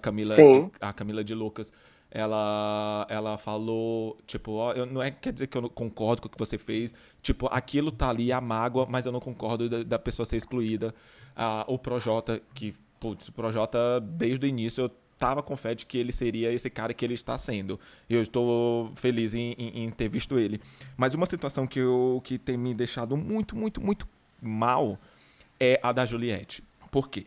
[0.02, 0.70] Camila, Sim.
[0.80, 1.72] a Camila de Lucas,
[2.12, 6.28] ela, ela falou, tipo, ó, eu, não é quer dizer que eu não concordo com
[6.28, 9.82] o que você fez, tipo, aquilo tá ali, a mágoa, mas eu não concordo da,
[9.84, 10.94] da pessoa ser excluída.
[11.36, 14.92] Ah, o Projota, que, putz, o Projota, desde o início, eu
[15.28, 17.80] tava com fé de que ele seria esse cara que ele está sendo.
[18.10, 20.60] Eu estou feliz em, em- em ter visto ele.
[20.98, 24.06] Mas uma situação que, eu, que tem me deixado muito, muito, muito
[24.42, 25.00] mal
[25.60, 26.62] é a da Juliette.
[26.92, 27.26] Por quê?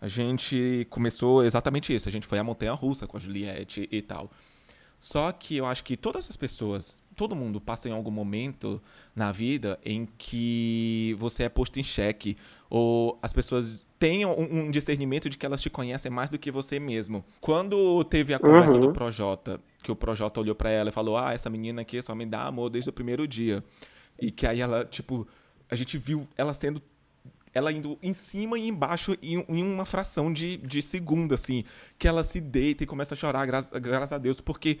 [0.00, 2.06] A gente começou exatamente isso.
[2.08, 4.30] A gente foi à montanha russa com a Juliette e tal.
[5.00, 8.80] Só que eu acho que todas as pessoas, todo mundo passa em algum momento
[9.14, 12.36] na vida em que você é posto em xeque.
[12.70, 16.78] Ou as pessoas tenham um, discernimento de que elas te conhecem mais do que você
[16.78, 17.24] mesmo.
[17.40, 18.80] Quando teve a conversa Uhum.
[18.82, 22.14] do Projota, que o Projota olhou pra ela e falou: Ah, essa menina aqui só
[22.14, 23.64] me dá amor desde o primeiro dia.
[24.20, 25.26] E que aí ela, tipo,
[25.68, 26.80] a gente viu ela sendo
[27.54, 31.64] ela indo em cima e embaixo em, em uma fração de, de segundo, assim.
[31.98, 34.78] Que ela se deita e começa a chorar, graças, graças a Deus, porque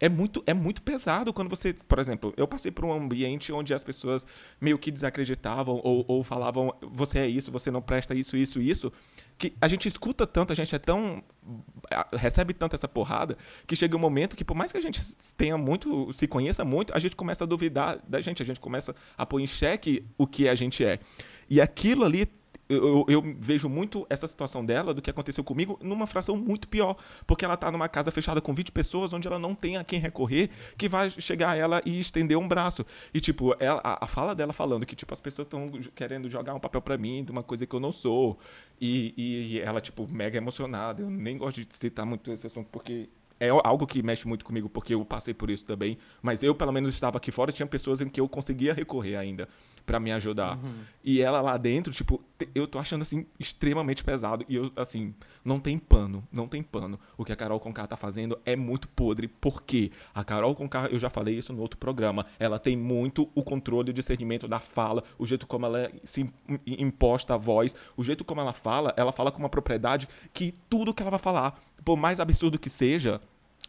[0.00, 1.72] é muito, é muito pesado quando você.
[1.72, 4.26] Por exemplo, eu passei por um ambiente onde as pessoas
[4.60, 8.92] meio que desacreditavam ou, ou falavam: você é isso, você não presta isso, isso, isso.
[9.38, 11.22] Que a gente escuta tanto, a gente é tão.
[12.12, 15.00] recebe tanto essa porrada, que chega um momento que, por mais que a gente
[15.36, 18.94] tenha muito, se conheça muito, a gente começa a duvidar da gente, a gente começa
[19.16, 20.98] a pôr em xeque o que a gente é.
[21.48, 22.28] E aquilo ali
[22.68, 26.96] eu, eu- vejo muito essa situação dela do que aconteceu comigo numa fração muito pior.
[27.26, 30.00] Porque ela tá numa casa fechada com 20 pessoas onde ela não tem a quem
[30.00, 32.84] recorrer que vai chegar a ela e estender um braço.
[33.12, 36.54] E, tipo, ela- a, a fala dela falando que, tipo, as pessoas estão querendo jogar
[36.54, 38.38] um papel pra mim de uma coisa que eu não sou.
[38.80, 41.02] E, e ela, tipo, mega emocionada.
[41.02, 43.08] Eu nem gosto de citar muito esse assunto porque.
[43.40, 45.98] É algo que mexe muito comigo, porque eu passei por isso também.
[46.22, 49.16] Mas eu, pelo menos, estava aqui fora e tinha pessoas em que eu conseguia recorrer
[49.16, 49.48] ainda
[49.86, 50.58] pra me ajudar.
[51.02, 52.22] E ela lá dentro, tipo,
[52.54, 56.98] eu tô achando assim extremamente pesado e eu assim, não tem pano, não tem pano.
[57.18, 60.98] O que a Carol Conká tá fazendo é muito podre, porque a Carol Conká, eu
[60.98, 64.58] já falei isso no outro programa, ela tem muito o controle e o discernimento da
[64.60, 66.30] fala, o jeito como ela se im-
[66.66, 70.94] imposta a voz, o jeito como ela fala, ela fala com uma propriedade que tudo
[70.94, 73.20] que ela vai falar, por mais absurdo que seja,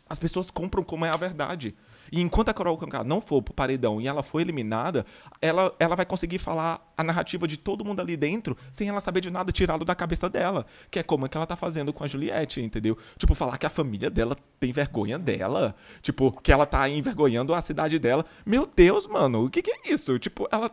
[0.09, 1.75] as pessoas compram como é a verdade.
[2.11, 5.05] E enquanto a Carol Conká não for pro paredão e ela for eliminada,
[5.41, 9.21] ela, ela vai conseguir falar a narrativa de todo mundo ali dentro sem ela saber
[9.21, 10.65] de nada tirado da cabeça dela.
[10.89, 12.97] Que é como é que ela tá fazendo com a Juliette, entendeu?
[13.17, 15.75] Tipo, falar que a família dela tem vergonha dela.
[16.01, 18.25] Tipo, que ela tá envergonhando a cidade dela.
[18.45, 20.17] Meu Deus, mano, o que, que é isso?
[20.19, 20.71] Tipo, ela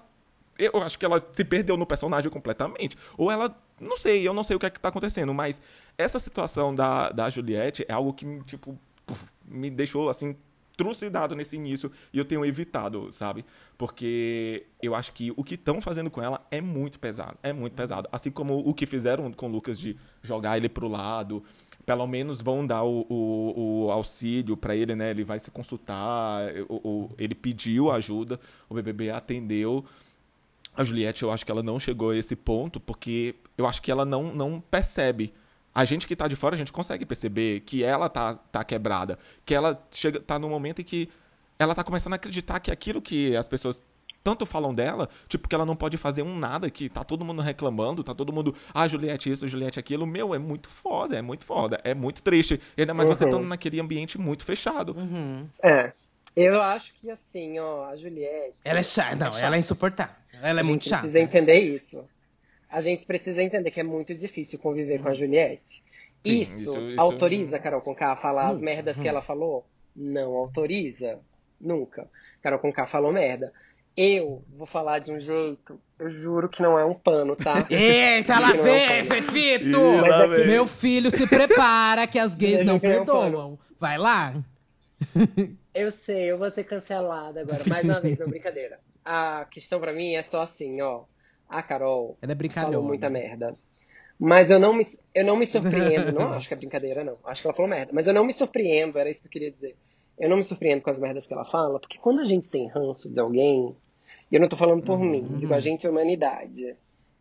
[0.58, 2.96] eu acho que ela se perdeu no personagem completamente.
[3.16, 3.56] Ou ela.
[3.80, 5.60] Não sei, eu não sei o que é que tá acontecendo, mas
[5.98, 8.78] essa situação da, da Juliette é algo que, tipo,
[9.44, 10.36] me deixou assim.
[10.82, 13.44] Trucidado nesse início e eu tenho evitado, sabe?
[13.78, 17.36] Porque eu acho que o que estão fazendo com ela é muito pesado.
[17.42, 18.08] É muito pesado.
[18.10, 21.42] Assim como o que fizeram com o Lucas de jogar ele pro lado,
[21.86, 25.10] pelo menos vão dar o, o- o auxílio para ele, né?
[25.10, 29.84] Ele vai se consultar, o- ele pediu ajuda, o BBB atendeu.
[30.74, 33.90] A Juliette, eu acho que ela não chegou a esse ponto, porque eu acho que
[33.90, 35.32] ela não, não percebe.
[35.74, 39.18] A gente que tá de fora, a gente consegue perceber que ela tá, tá quebrada.
[39.44, 41.08] Que ela chega, tá num momento em que
[41.58, 43.82] ela tá começando a acreditar que aquilo que as pessoas
[44.22, 47.42] tanto falam dela, tipo, que ela não pode fazer um nada, que tá todo mundo
[47.42, 50.06] reclamando, tá todo mundo, ah, Juliette isso, Juliette aquilo.
[50.06, 52.60] Meu, é muito foda, é muito foda, é muito triste.
[52.76, 53.14] Ainda mais uhum.
[53.14, 54.96] você estando naquele ambiente muito fechado.
[54.96, 55.48] Uhum.
[55.62, 55.92] É.
[56.34, 58.56] Eu acho que assim, ó, a Juliette.
[58.64, 59.46] Ela é chata, não, é chata.
[59.46, 60.14] ela é insuportável.
[60.40, 61.06] Ela é muito chata.
[61.06, 62.04] A gente precisa entender isso.
[62.72, 65.84] A gente precisa entender que é muito difícil conviver com a Juliette.
[66.24, 69.66] Sim, isso, isso, isso, autoriza a Carol Conká a falar as merdas que ela falou?
[69.94, 71.20] Não autoriza.
[71.60, 72.08] Nunca.
[72.42, 73.52] Carol Conká falou merda.
[73.94, 77.54] Eu vou falar de um jeito, eu juro que não é um pano, tá?
[77.68, 79.78] Eita, lá vem, é um Fefito!
[79.78, 83.58] É Meu filho, se prepara que as gays não perdoam.
[83.78, 84.32] Vai lá.
[85.74, 87.62] Eu sei, eu vou ser cancelada agora.
[87.66, 88.80] Mais uma vez, não, brincadeira.
[89.04, 91.02] A questão para mim é só assim, ó.
[91.52, 93.54] A Carol Ela é falou muita merda.
[94.18, 94.84] Mas eu não me,
[95.14, 96.12] eu não me surpreendo.
[96.18, 97.18] não acho que é brincadeira, não.
[97.24, 97.92] Acho que ela falou merda.
[97.92, 99.76] Mas eu não me surpreendo, era isso que eu queria dizer.
[100.18, 102.68] Eu não me surpreendo com as merdas que ela fala, porque quando a gente tem
[102.68, 103.74] ranço de alguém,
[104.30, 105.10] e eu não tô falando por uhum.
[105.10, 106.76] mim, digo a gente é humanidade,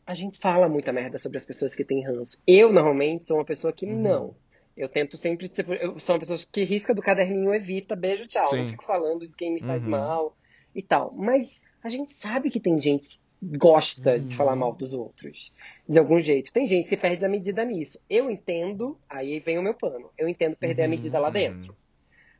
[0.05, 2.37] a gente fala muita merda sobre as pessoas que têm ranço.
[2.45, 4.01] Eu, normalmente, sou uma pessoa que uhum.
[4.01, 4.35] não.
[4.75, 5.51] Eu tento sempre.
[5.81, 8.47] Eu sou uma pessoa que risca do caderninho, evita, beijo, tchau.
[8.47, 8.61] Sim.
[8.61, 9.91] Não fico falando de quem me faz uhum.
[9.91, 10.37] mal
[10.73, 11.13] e tal.
[11.13, 14.23] Mas a gente sabe que tem gente que gosta uhum.
[14.23, 15.51] de falar mal dos outros.
[15.87, 16.53] De algum jeito.
[16.53, 17.99] Tem gente que perde a medida nisso.
[18.09, 20.09] Eu entendo, aí vem o meu pano.
[20.17, 20.87] Eu entendo perder uhum.
[20.87, 21.75] a medida lá dentro.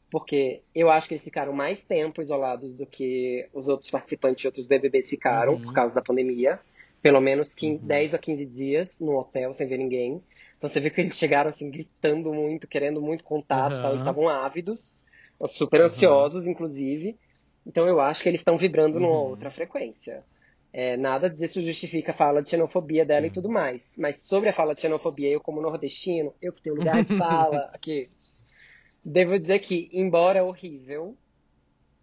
[0.10, 4.48] Porque eu acho que eles ficaram mais tempo isolados do que os outros participantes de
[4.48, 5.74] outros BBBs ficaram, por uhum.
[5.74, 6.60] causa da pandemia.
[7.02, 10.22] Pelo menos 15, 10 a 15 dias no hotel sem ver ninguém.
[10.58, 13.88] Então você vê que eles chegaram assim, gritando muito, querendo muito contato, uhum.
[13.88, 15.02] eles estavam ávidos,
[15.48, 16.52] super ansiosos, uhum.
[16.52, 17.18] inclusive.
[17.66, 19.06] Então eu acho que eles estão vibrando uhum.
[19.06, 20.24] numa outra frequência.
[20.74, 23.28] É, nada disso justifica a fala de xenofobia dela Sim.
[23.28, 23.98] e tudo mais.
[24.00, 27.70] Mas sobre a fala de xenofobia, eu como nordestino, eu que tenho lugar de fala
[27.74, 28.10] aqui,
[29.04, 31.18] devo dizer que, embora horrível,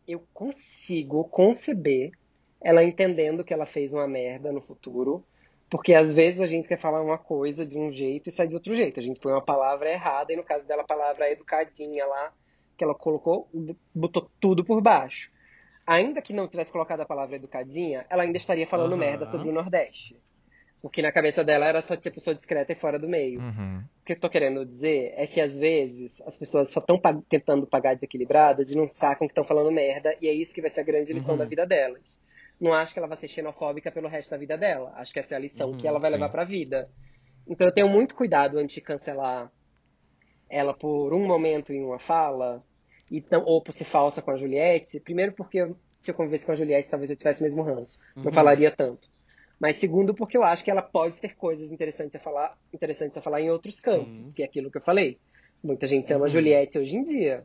[0.07, 2.13] eu consigo conceber
[2.61, 5.25] ela entendendo que ela fez uma merda no futuro
[5.71, 8.55] porque às vezes a gente quer falar uma coisa de um jeito e sai de
[8.55, 8.99] outro jeito.
[8.99, 12.33] A gente põe uma palavra errada e no caso dela a palavra educadinha lá,
[12.77, 13.49] que ela colocou,
[13.95, 15.31] botou tudo por baixo.
[15.89, 18.99] Ainda que não tivesse colocado a palavra educadinha, ela ainda estaria falando uhum.
[18.99, 20.21] merda sobre o Nordeste.
[20.83, 23.41] O que na cabeça dela era só de ser pessoa discreta e fora do meio.
[23.41, 23.83] Uhum.
[24.03, 27.67] O que eu tô querendo dizer é que às vezes as pessoas só estão tentando
[27.67, 30.83] pagar desequilibradas e não sacam que estão falando merda, e é isso que vai ser
[30.83, 31.39] a grande lição uhum.
[31.39, 32.19] da vida delas
[32.61, 34.93] não acho que ela vai ser xenofóbica pelo resto da vida dela.
[34.97, 36.17] Acho que essa é a lição uhum, que ela vai sim.
[36.17, 36.91] levar para a vida.
[37.47, 39.51] Então eu tenho muito cuidado antes de cancelar
[40.51, 42.65] ela por um momento em uma fala,
[43.11, 45.01] então, ou por ser falsa com a Juliette.
[45.01, 45.71] Primeiro porque
[46.03, 47.99] se eu convivesse com a Juliette, talvez eu tivesse o mesmo ranço.
[48.17, 48.25] Uhum.
[48.25, 49.09] Não falaria tanto.
[49.59, 53.23] Mas segundo, porque eu acho que ela pode ter coisas interessantes a falar, interessantes a
[53.23, 54.35] falar em outros campos, Sim.
[54.35, 55.19] que é aquilo que eu falei.
[55.63, 56.29] Muita gente ama uhum.
[56.29, 57.45] Juliette hoje em dia.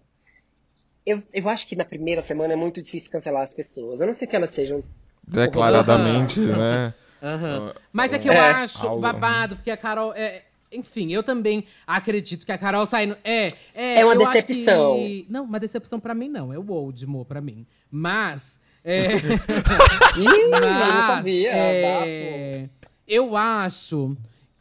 [1.06, 4.02] Eu, eu acho que na primeira semana é muito difícil cancelar as pessoas.
[4.02, 4.84] A não ser que elas sejam
[5.28, 6.48] Declaradamente, uhum.
[6.58, 6.94] né?
[7.22, 7.74] Uhum.
[7.92, 10.14] Mas é que eu é, acho babado, porque a Carol.
[10.14, 13.18] É, enfim, eu também acredito que a Carol saindo.
[13.24, 14.96] É, é, é uma decepção.
[14.96, 15.26] Que...
[15.30, 16.54] Não, uma decepção pra mim não.
[16.54, 17.66] É o Oldmo pra mim.
[17.90, 18.60] Mas.
[18.84, 19.16] É...
[20.18, 21.52] Ih, mas, não sabia.
[21.54, 22.70] É...
[23.08, 24.16] Eu acho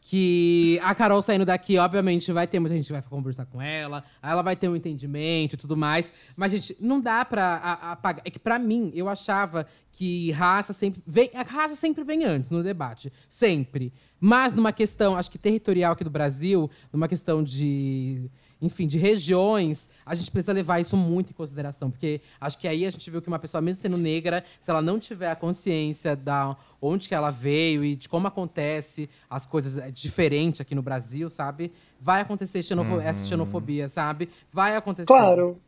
[0.05, 4.03] que a Carol saindo daqui, obviamente, vai ter muita gente que vai conversar com ela,
[4.21, 6.11] ela vai ter um entendimento e tudo mais.
[6.35, 7.55] Mas, gente, não dá pra
[7.91, 8.21] apagar.
[8.25, 11.01] É que, pra mim, eu achava que raça sempre.
[11.07, 13.13] Vem, a raça sempre vem antes no debate.
[13.29, 13.93] Sempre.
[14.19, 18.29] Mas numa questão, acho que territorial aqui do Brasil, numa questão de
[18.63, 22.85] enfim, de regiões, a gente precisa levar isso muito em consideração, porque acho que aí
[22.85, 26.15] a gente viu que uma pessoa, mesmo sendo negra, se ela não tiver a consciência
[26.15, 30.81] da onde que ela veio e de como acontece as coisas é, diferente aqui no
[30.81, 31.73] Brasil, sabe?
[31.99, 33.01] Vai acontecer xenofo uhum.
[33.01, 34.29] essa xenofobia, sabe?
[34.49, 35.07] Vai acontecer.
[35.07, 35.61] Claro.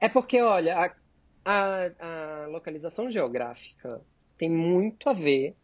[0.00, 0.90] É porque, olha, a,
[1.44, 4.00] a, a localização geográfica
[4.36, 5.54] tem muito a ver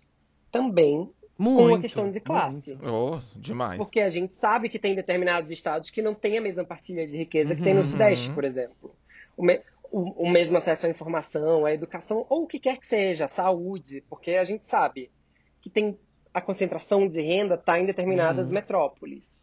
[0.53, 2.79] também muito, com uma questão de classe.
[2.83, 3.77] Oh, demais.
[3.77, 7.17] Porque a gente sabe que tem determinados estados que não têm a mesma partilha de
[7.17, 7.91] riqueza que tem no uhum.
[7.91, 8.95] Sudeste, por exemplo.
[9.37, 12.87] O, me, o, o, mesmo acesso à informação, à educação, ou o que quer que
[12.87, 15.11] seja, saúde, porque a gente sabe
[15.61, 15.99] que tem
[16.33, 18.55] a concentração de renda está em determinadas uhum.
[18.55, 19.43] metrópoles.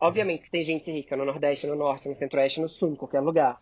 [0.00, 3.20] Obviamente que tem gente rica no Nordeste, no Norte, no Centro-Oeste, no Sul, em qualquer
[3.20, 3.60] lugar.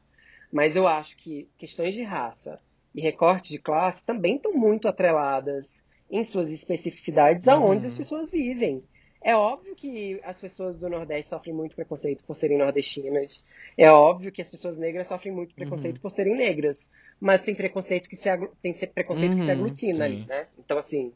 [0.53, 2.61] Mas eu acho que questões de raça
[2.95, 7.89] e recorte de classe também estão muito atreladas em suas especificidades aonde uhum.
[7.89, 8.83] as pessoas vivem.
[9.23, 13.45] É óbvio que as pessoas do Nordeste sofrem muito preconceito por serem nordestinas.
[13.77, 16.03] É óbvio que as pessoas negras sofrem muito preconceito uhum.
[16.03, 16.91] por serem negras.
[17.19, 18.29] Mas tem preconceito que se,
[18.63, 19.57] tem preconceito uhum, que se uhum.
[19.59, 20.47] aglutina ali, né?
[20.59, 21.13] Então, assim.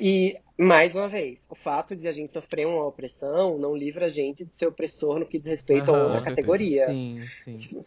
[0.00, 4.10] E, mais uma vez, o fato de a gente sofrer uma opressão não livra a
[4.10, 6.86] gente de ser opressor no que diz respeito uhum, a outra categoria.
[6.86, 7.84] Sim, sim.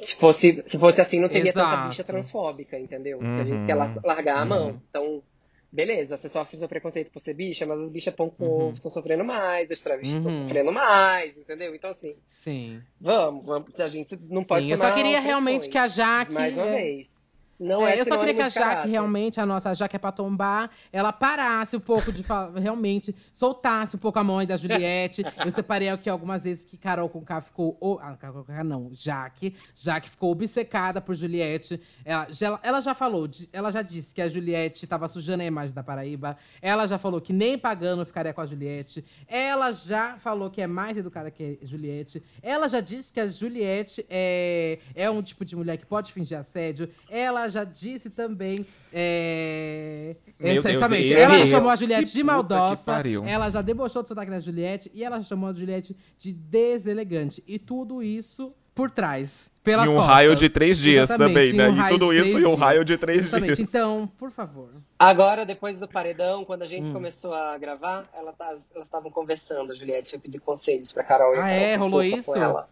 [0.00, 1.88] Se fosse, se fosse assim, não teria tanta Exato.
[1.88, 3.18] bicha transfóbica, entendeu?
[3.18, 3.46] Porque a Uhum.
[3.46, 4.48] gente quer la- largar a Uhum.
[4.48, 4.82] mão.
[4.90, 5.22] Então,
[5.70, 8.70] beleza, você sofre seu preconceito por ser bicha, mas as bichas pão com Uhum.
[8.72, 10.42] estão sofrendo mais, as travestis estão Uhum.
[10.42, 11.74] sofrendo mais, entendeu?
[11.74, 12.80] Então, assim, Sim.
[13.00, 16.32] vamos, vamos a gente não pode Sim, eu só queria realmente que a Jaque.
[16.32, 17.27] Mais uma vez.
[17.58, 18.88] Não é, É, eu só queria que a Jaque caráter.
[18.88, 23.96] realmente, a nossa Jaque é pra tombar, ela parasse um pouco de falar, realmente, soltasse
[23.96, 25.24] um pouco a mão aí da Juliette.
[25.44, 27.98] Eu separei aqui algumas vezes que Carol com K ficou.
[28.00, 29.56] Ah, Carol com K não, Jaque.
[29.74, 31.80] Jaque ficou obcecada por Juliette.
[32.04, 35.74] Ela já, ela já falou, ela já disse que a Juliette tava sujando a imagem
[35.74, 36.36] da Paraíba.
[36.62, 39.04] Ela já falou que nem pagando ficaria com a Juliette.
[39.26, 42.22] Ela já falou que é mais educada que a Juliette.
[42.42, 46.38] Ela já disse que a Juliette é, é um tipo de mulher que pode fingir
[46.38, 46.88] assédio.
[47.08, 48.64] Ela já disse também.
[48.92, 51.12] É, exatamente.
[51.14, 53.02] ela esse chamou a Juliette de maldosa.
[53.26, 57.42] Ela já debochou do sotaque da Juliette e ela já chamou a Juliette de deselegante.
[57.46, 59.50] E tudo isso por trás.
[59.64, 60.14] Pelas E um costas.
[60.14, 61.68] raio de três dias Exatamente, também, né?
[61.68, 63.56] um E tudo isso em um raio de três Exatamente.
[63.56, 63.68] dias.
[63.68, 64.70] Então, por favor.
[64.98, 66.68] Agora, depois do paredão, quando a Hum.
[66.68, 71.02] gente começou a gravar, ela tá- elas estavam conversando, a Juliette foi pedir conselhos pra
[71.02, 71.34] Carol.
[71.34, 71.74] e a Ah, é?
[71.76, 72.36] Rolou isso?
[72.36, 72.68] ela.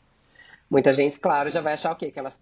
[0.70, 2.10] Muita gente, claro, já vai achar o quê?
[2.10, 2.40] Que, elas,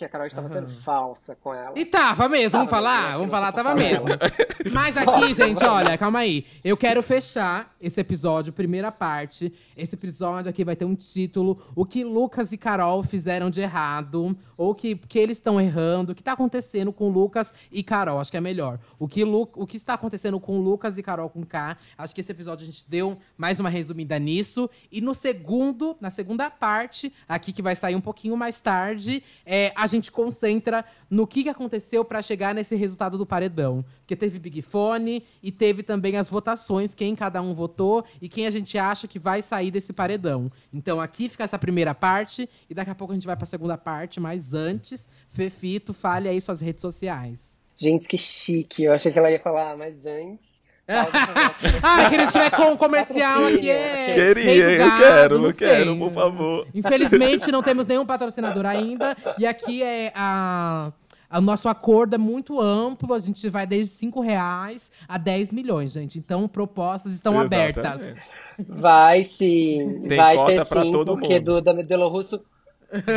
[0.00, 1.78] que a Carol estava sendo falsa com ela.
[1.78, 3.10] E tava mesmo, vamos Tava, falar?
[3.10, 3.16] né?
[3.18, 4.08] Vamos falar, tava mesmo.
[4.72, 6.46] Mas aqui, gente, olha, calma aí.
[6.64, 9.52] Eu quero fechar esse episódio, primeira parte.
[9.76, 14.36] Esse episódio aqui vai ter um título: O que Lucas e Carol fizeram de errado.
[14.56, 16.12] Ou que, que eles estão errando.
[16.12, 18.20] O que tá acontecendo com Lucas e Carol?
[18.20, 18.78] Acho que é melhor.
[18.98, 21.76] O que, Lu, o que está acontecendo com Lucas e Carol com K.
[21.96, 24.68] Acho que esse episódio a gente deu mais uma resumida nisso.
[24.92, 29.72] E no segundo, na segunda parte, aqui que vai sair um pouquinho mais tarde, é,
[29.74, 33.84] a gente concentra no que, que aconteceu para chegar nesse resultado do paredão.
[34.00, 38.46] Porque teve Big Fone e teve também as votações, quem cada um votou e quem
[38.46, 40.50] a gente acha que vai sair desse paredão.
[40.72, 43.46] Então aqui fica essa primeira parte e daqui a pouco a gente vai para a
[43.46, 47.58] segunda parte, mas antes, Fefito, fale aí suas redes sociais.
[47.76, 48.84] Gente, que chique.
[48.84, 50.62] Eu achei que ela ia falar, mas antes.
[51.82, 53.70] Ah, queria tiver com um comercial aqui.
[53.70, 56.66] É, Queria, eu gado, quero, não eu quero, por favor.
[56.74, 59.16] Infelizmente, não temos nenhum patrocinador ainda.
[59.38, 60.92] E aqui é a.
[61.32, 65.92] O nosso acordo é muito amplo, a gente vai desde 5 reais a 10 milhões,
[65.92, 66.18] gente.
[66.18, 67.78] Então, propostas estão Exatamente.
[67.78, 68.16] abertas.
[68.58, 70.02] Vai sim.
[70.08, 71.44] Tem vai cota ter pra sim, todo porque mundo.
[71.44, 72.42] Duda Medelo Russo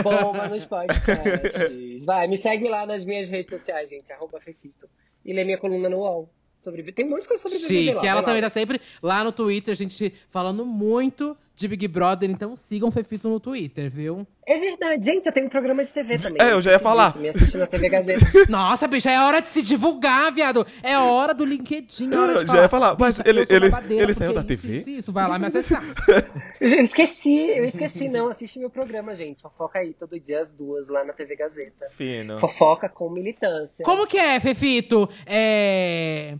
[0.03, 2.05] bomba nos podcasts.
[2.05, 4.11] Vai, me segue lá nas minhas redes sociais, gente.
[4.13, 4.87] Arroba Fefito.
[5.25, 6.29] E lê minha coluna no UOL.
[6.63, 6.91] Sobre...
[6.91, 7.95] Tem muitas coisas sobre BBB Chique.
[7.95, 8.45] lá, Ela vai também lá.
[8.47, 12.29] tá sempre lá no Twitter, a gente falando muito de Big Brother.
[12.31, 14.25] Então, sigam o Fefito no Twitter, viu?
[14.45, 16.41] É verdade, gente, eu tenho um programa de TV também.
[16.41, 17.17] É, eu já ia Esqueci falar.
[17.17, 18.25] Me assiste na TV Gazeta.
[18.49, 20.67] Nossa, bicha, é hora de se divulgar, viado.
[20.81, 22.55] É hora do LinkedIn, é hora de Eu falar.
[22.57, 23.71] já ia falar, mas ele- ele-
[24.01, 24.75] ele saiu da isso, TV?
[24.79, 25.81] Isso, isso, vai lá me acessar.
[26.59, 28.29] Eu esqueci, eu esqueci, não.
[28.29, 29.41] Assiste meu programa, gente.
[29.41, 31.87] Fofoca aí todo dia às duas lá na TV Gazeta.
[31.91, 32.39] Fino.
[32.39, 33.83] Fofoca com militância.
[33.83, 35.09] Como que é, Fefito?
[35.25, 36.35] É...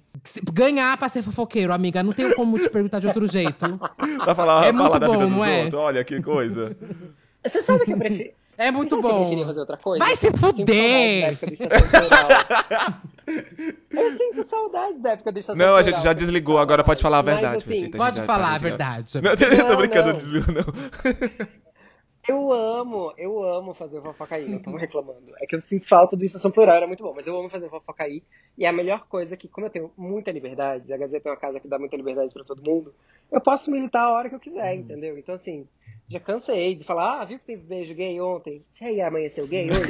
[0.54, 2.02] Ganhar pra ser fofoqueiro, amiga.
[2.04, 3.80] Não tenho como te perguntar de outro jeito.
[4.26, 5.64] Vai falar, É falar muito da vida bom, dos não é?
[5.64, 5.80] outros.
[5.82, 6.76] Olha que coisa.
[7.46, 8.30] Você sabe que eu prefiro.
[8.58, 9.48] É muito Você sabe que Eu queria bom.
[9.50, 10.06] fazer outra coisa.
[10.06, 11.38] Vai se fuder!
[13.90, 17.20] Eu sinto saudades da época do Estação Não, a gente já desligou, agora pode falar
[17.20, 19.22] a verdade, Mas, assim, Fefita, a Pode já falar tá a verdade.
[19.22, 20.14] Não, eu tô brincando, não.
[20.14, 20.66] não desligou, não.
[22.28, 25.34] Eu amo, eu amo fazer Fofocaí, não tô reclamando.
[25.42, 27.70] É que eu sinto falta do Estação Plural, era muito bom, mas eu amo fazer
[27.70, 28.24] Fofocaí.
[28.58, 31.38] E a melhor coisa é que, como eu tenho muita liberdade, a Gazeta é uma
[31.38, 32.94] casa que dá muita liberdade pra todo mundo,
[33.30, 35.18] eu posso militar a hora que eu quiser, entendeu?
[35.18, 35.68] Então, assim,
[36.14, 38.62] já cansei de falar, ah, viu que teve beijo gay ontem?
[38.66, 39.82] Você aí amanheceu gay hoje?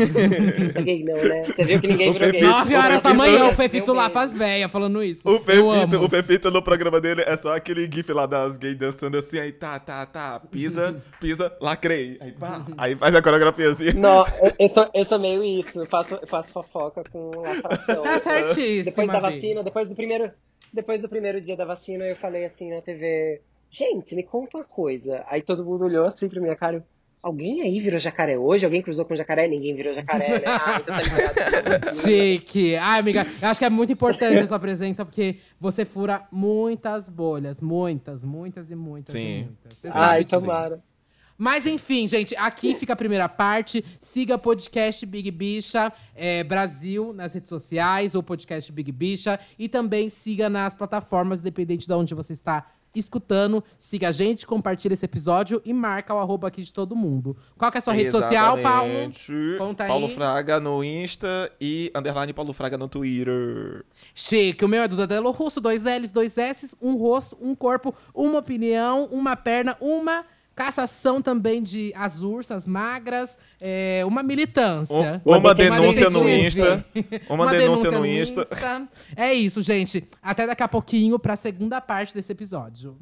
[0.64, 1.44] Não tá gay não, né?
[1.44, 2.42] Você viu que ninguém virou gay.
[2.42, 5.30] Fefito- Nove horas da manhã, o Fefito lá pras véias falando isso.
[5.30, 9.18] O Fefito, o Fefito no programa dele é só aquele gif lá das gays dançando
[9.18, 12.18] assim, aí tá, tá, tá, pisa, pisa, lacrei.
[12.20, 13.94] Aí pá, aí faz a coreografia assim.
[13.94, 18.02] Não, eu, eu sou, eu sou meio isso, eu faço, eu faço fofoca com lacração.
[18.04, 18.86] Tá certíssimo.
[18.86, 20.32] Depois da vacina, depois do primeiro,
[20.74, 23.42] depois do primeiro dia da vacina, eu falei assim na TV,
[23.74, 25.26] gente, me conta uma coisa.
[25.28, 26.86] Aí todo mundo olhou assim pra minha cara,
[27.22, 28.64] alguém aí virou jacaré hoje?
[28.64, 29.48] Alguém cruzou com jacaré?
[29.48, 30.46] Ninguém virou jacaré, né?
[30.46, 31.90] Ah, então tá ligado.
[31.90, 32.76] Chique.
[32.76, 37.10] Ai, amiga, eu acho que é muito importante a sua presença, porque você fura muitas
[37.10, 37.60] bolhas.
[37.60, 39.20] Muitas, muitas e muitas Sim.
[39.20, 39.74] e muitas.
[39.74, 40.40] Você sabe Ai, disso.
[40.40, 40.84] tomara.
[41.36, 43.84] Mas enfim, gente, aqui fica a primeira parte.
[44.00, 49.40] Siga podcast Big Bicha é, Brasil nas redes sociais, ou podcast Big Bicha.
[49.58, 53.64] E também siga nas plataformas, independente de onde você está escutando.
[53.78, 57.36] Siga a gente, compartilha esse episódio e marca o arroba aqui de todo mundo.
[57.58, 58.92] Qual que é a sua rede social, Paulo?
[58.92, 59.58] Exatamente.
[59.58, 59.88] Conta aí.
[59.90, 63.86] Paulo Fraga no Insta e underline Paulo Fraga no Twitter.
[64.14, 67.96] Chique, o meu é Duda Delo Russo, dois L's, dois S's, um rosto, um corpo,
[68.14, 70.26] uma opinião, uma perna, uma
[70.56, 75.22] cassação também de as ursas magras, é, uma militância.
[75.26, 76.30] Um- uma denúncia no.
[76.30, 76.86] Insta.
[77.30, 78.46] Uma, denúncia, no Insta.
[79.16, 80.08] É isso, gente.
[80.22, 82.98] Até daqui a pouquinho pra segunda parte desse episódio.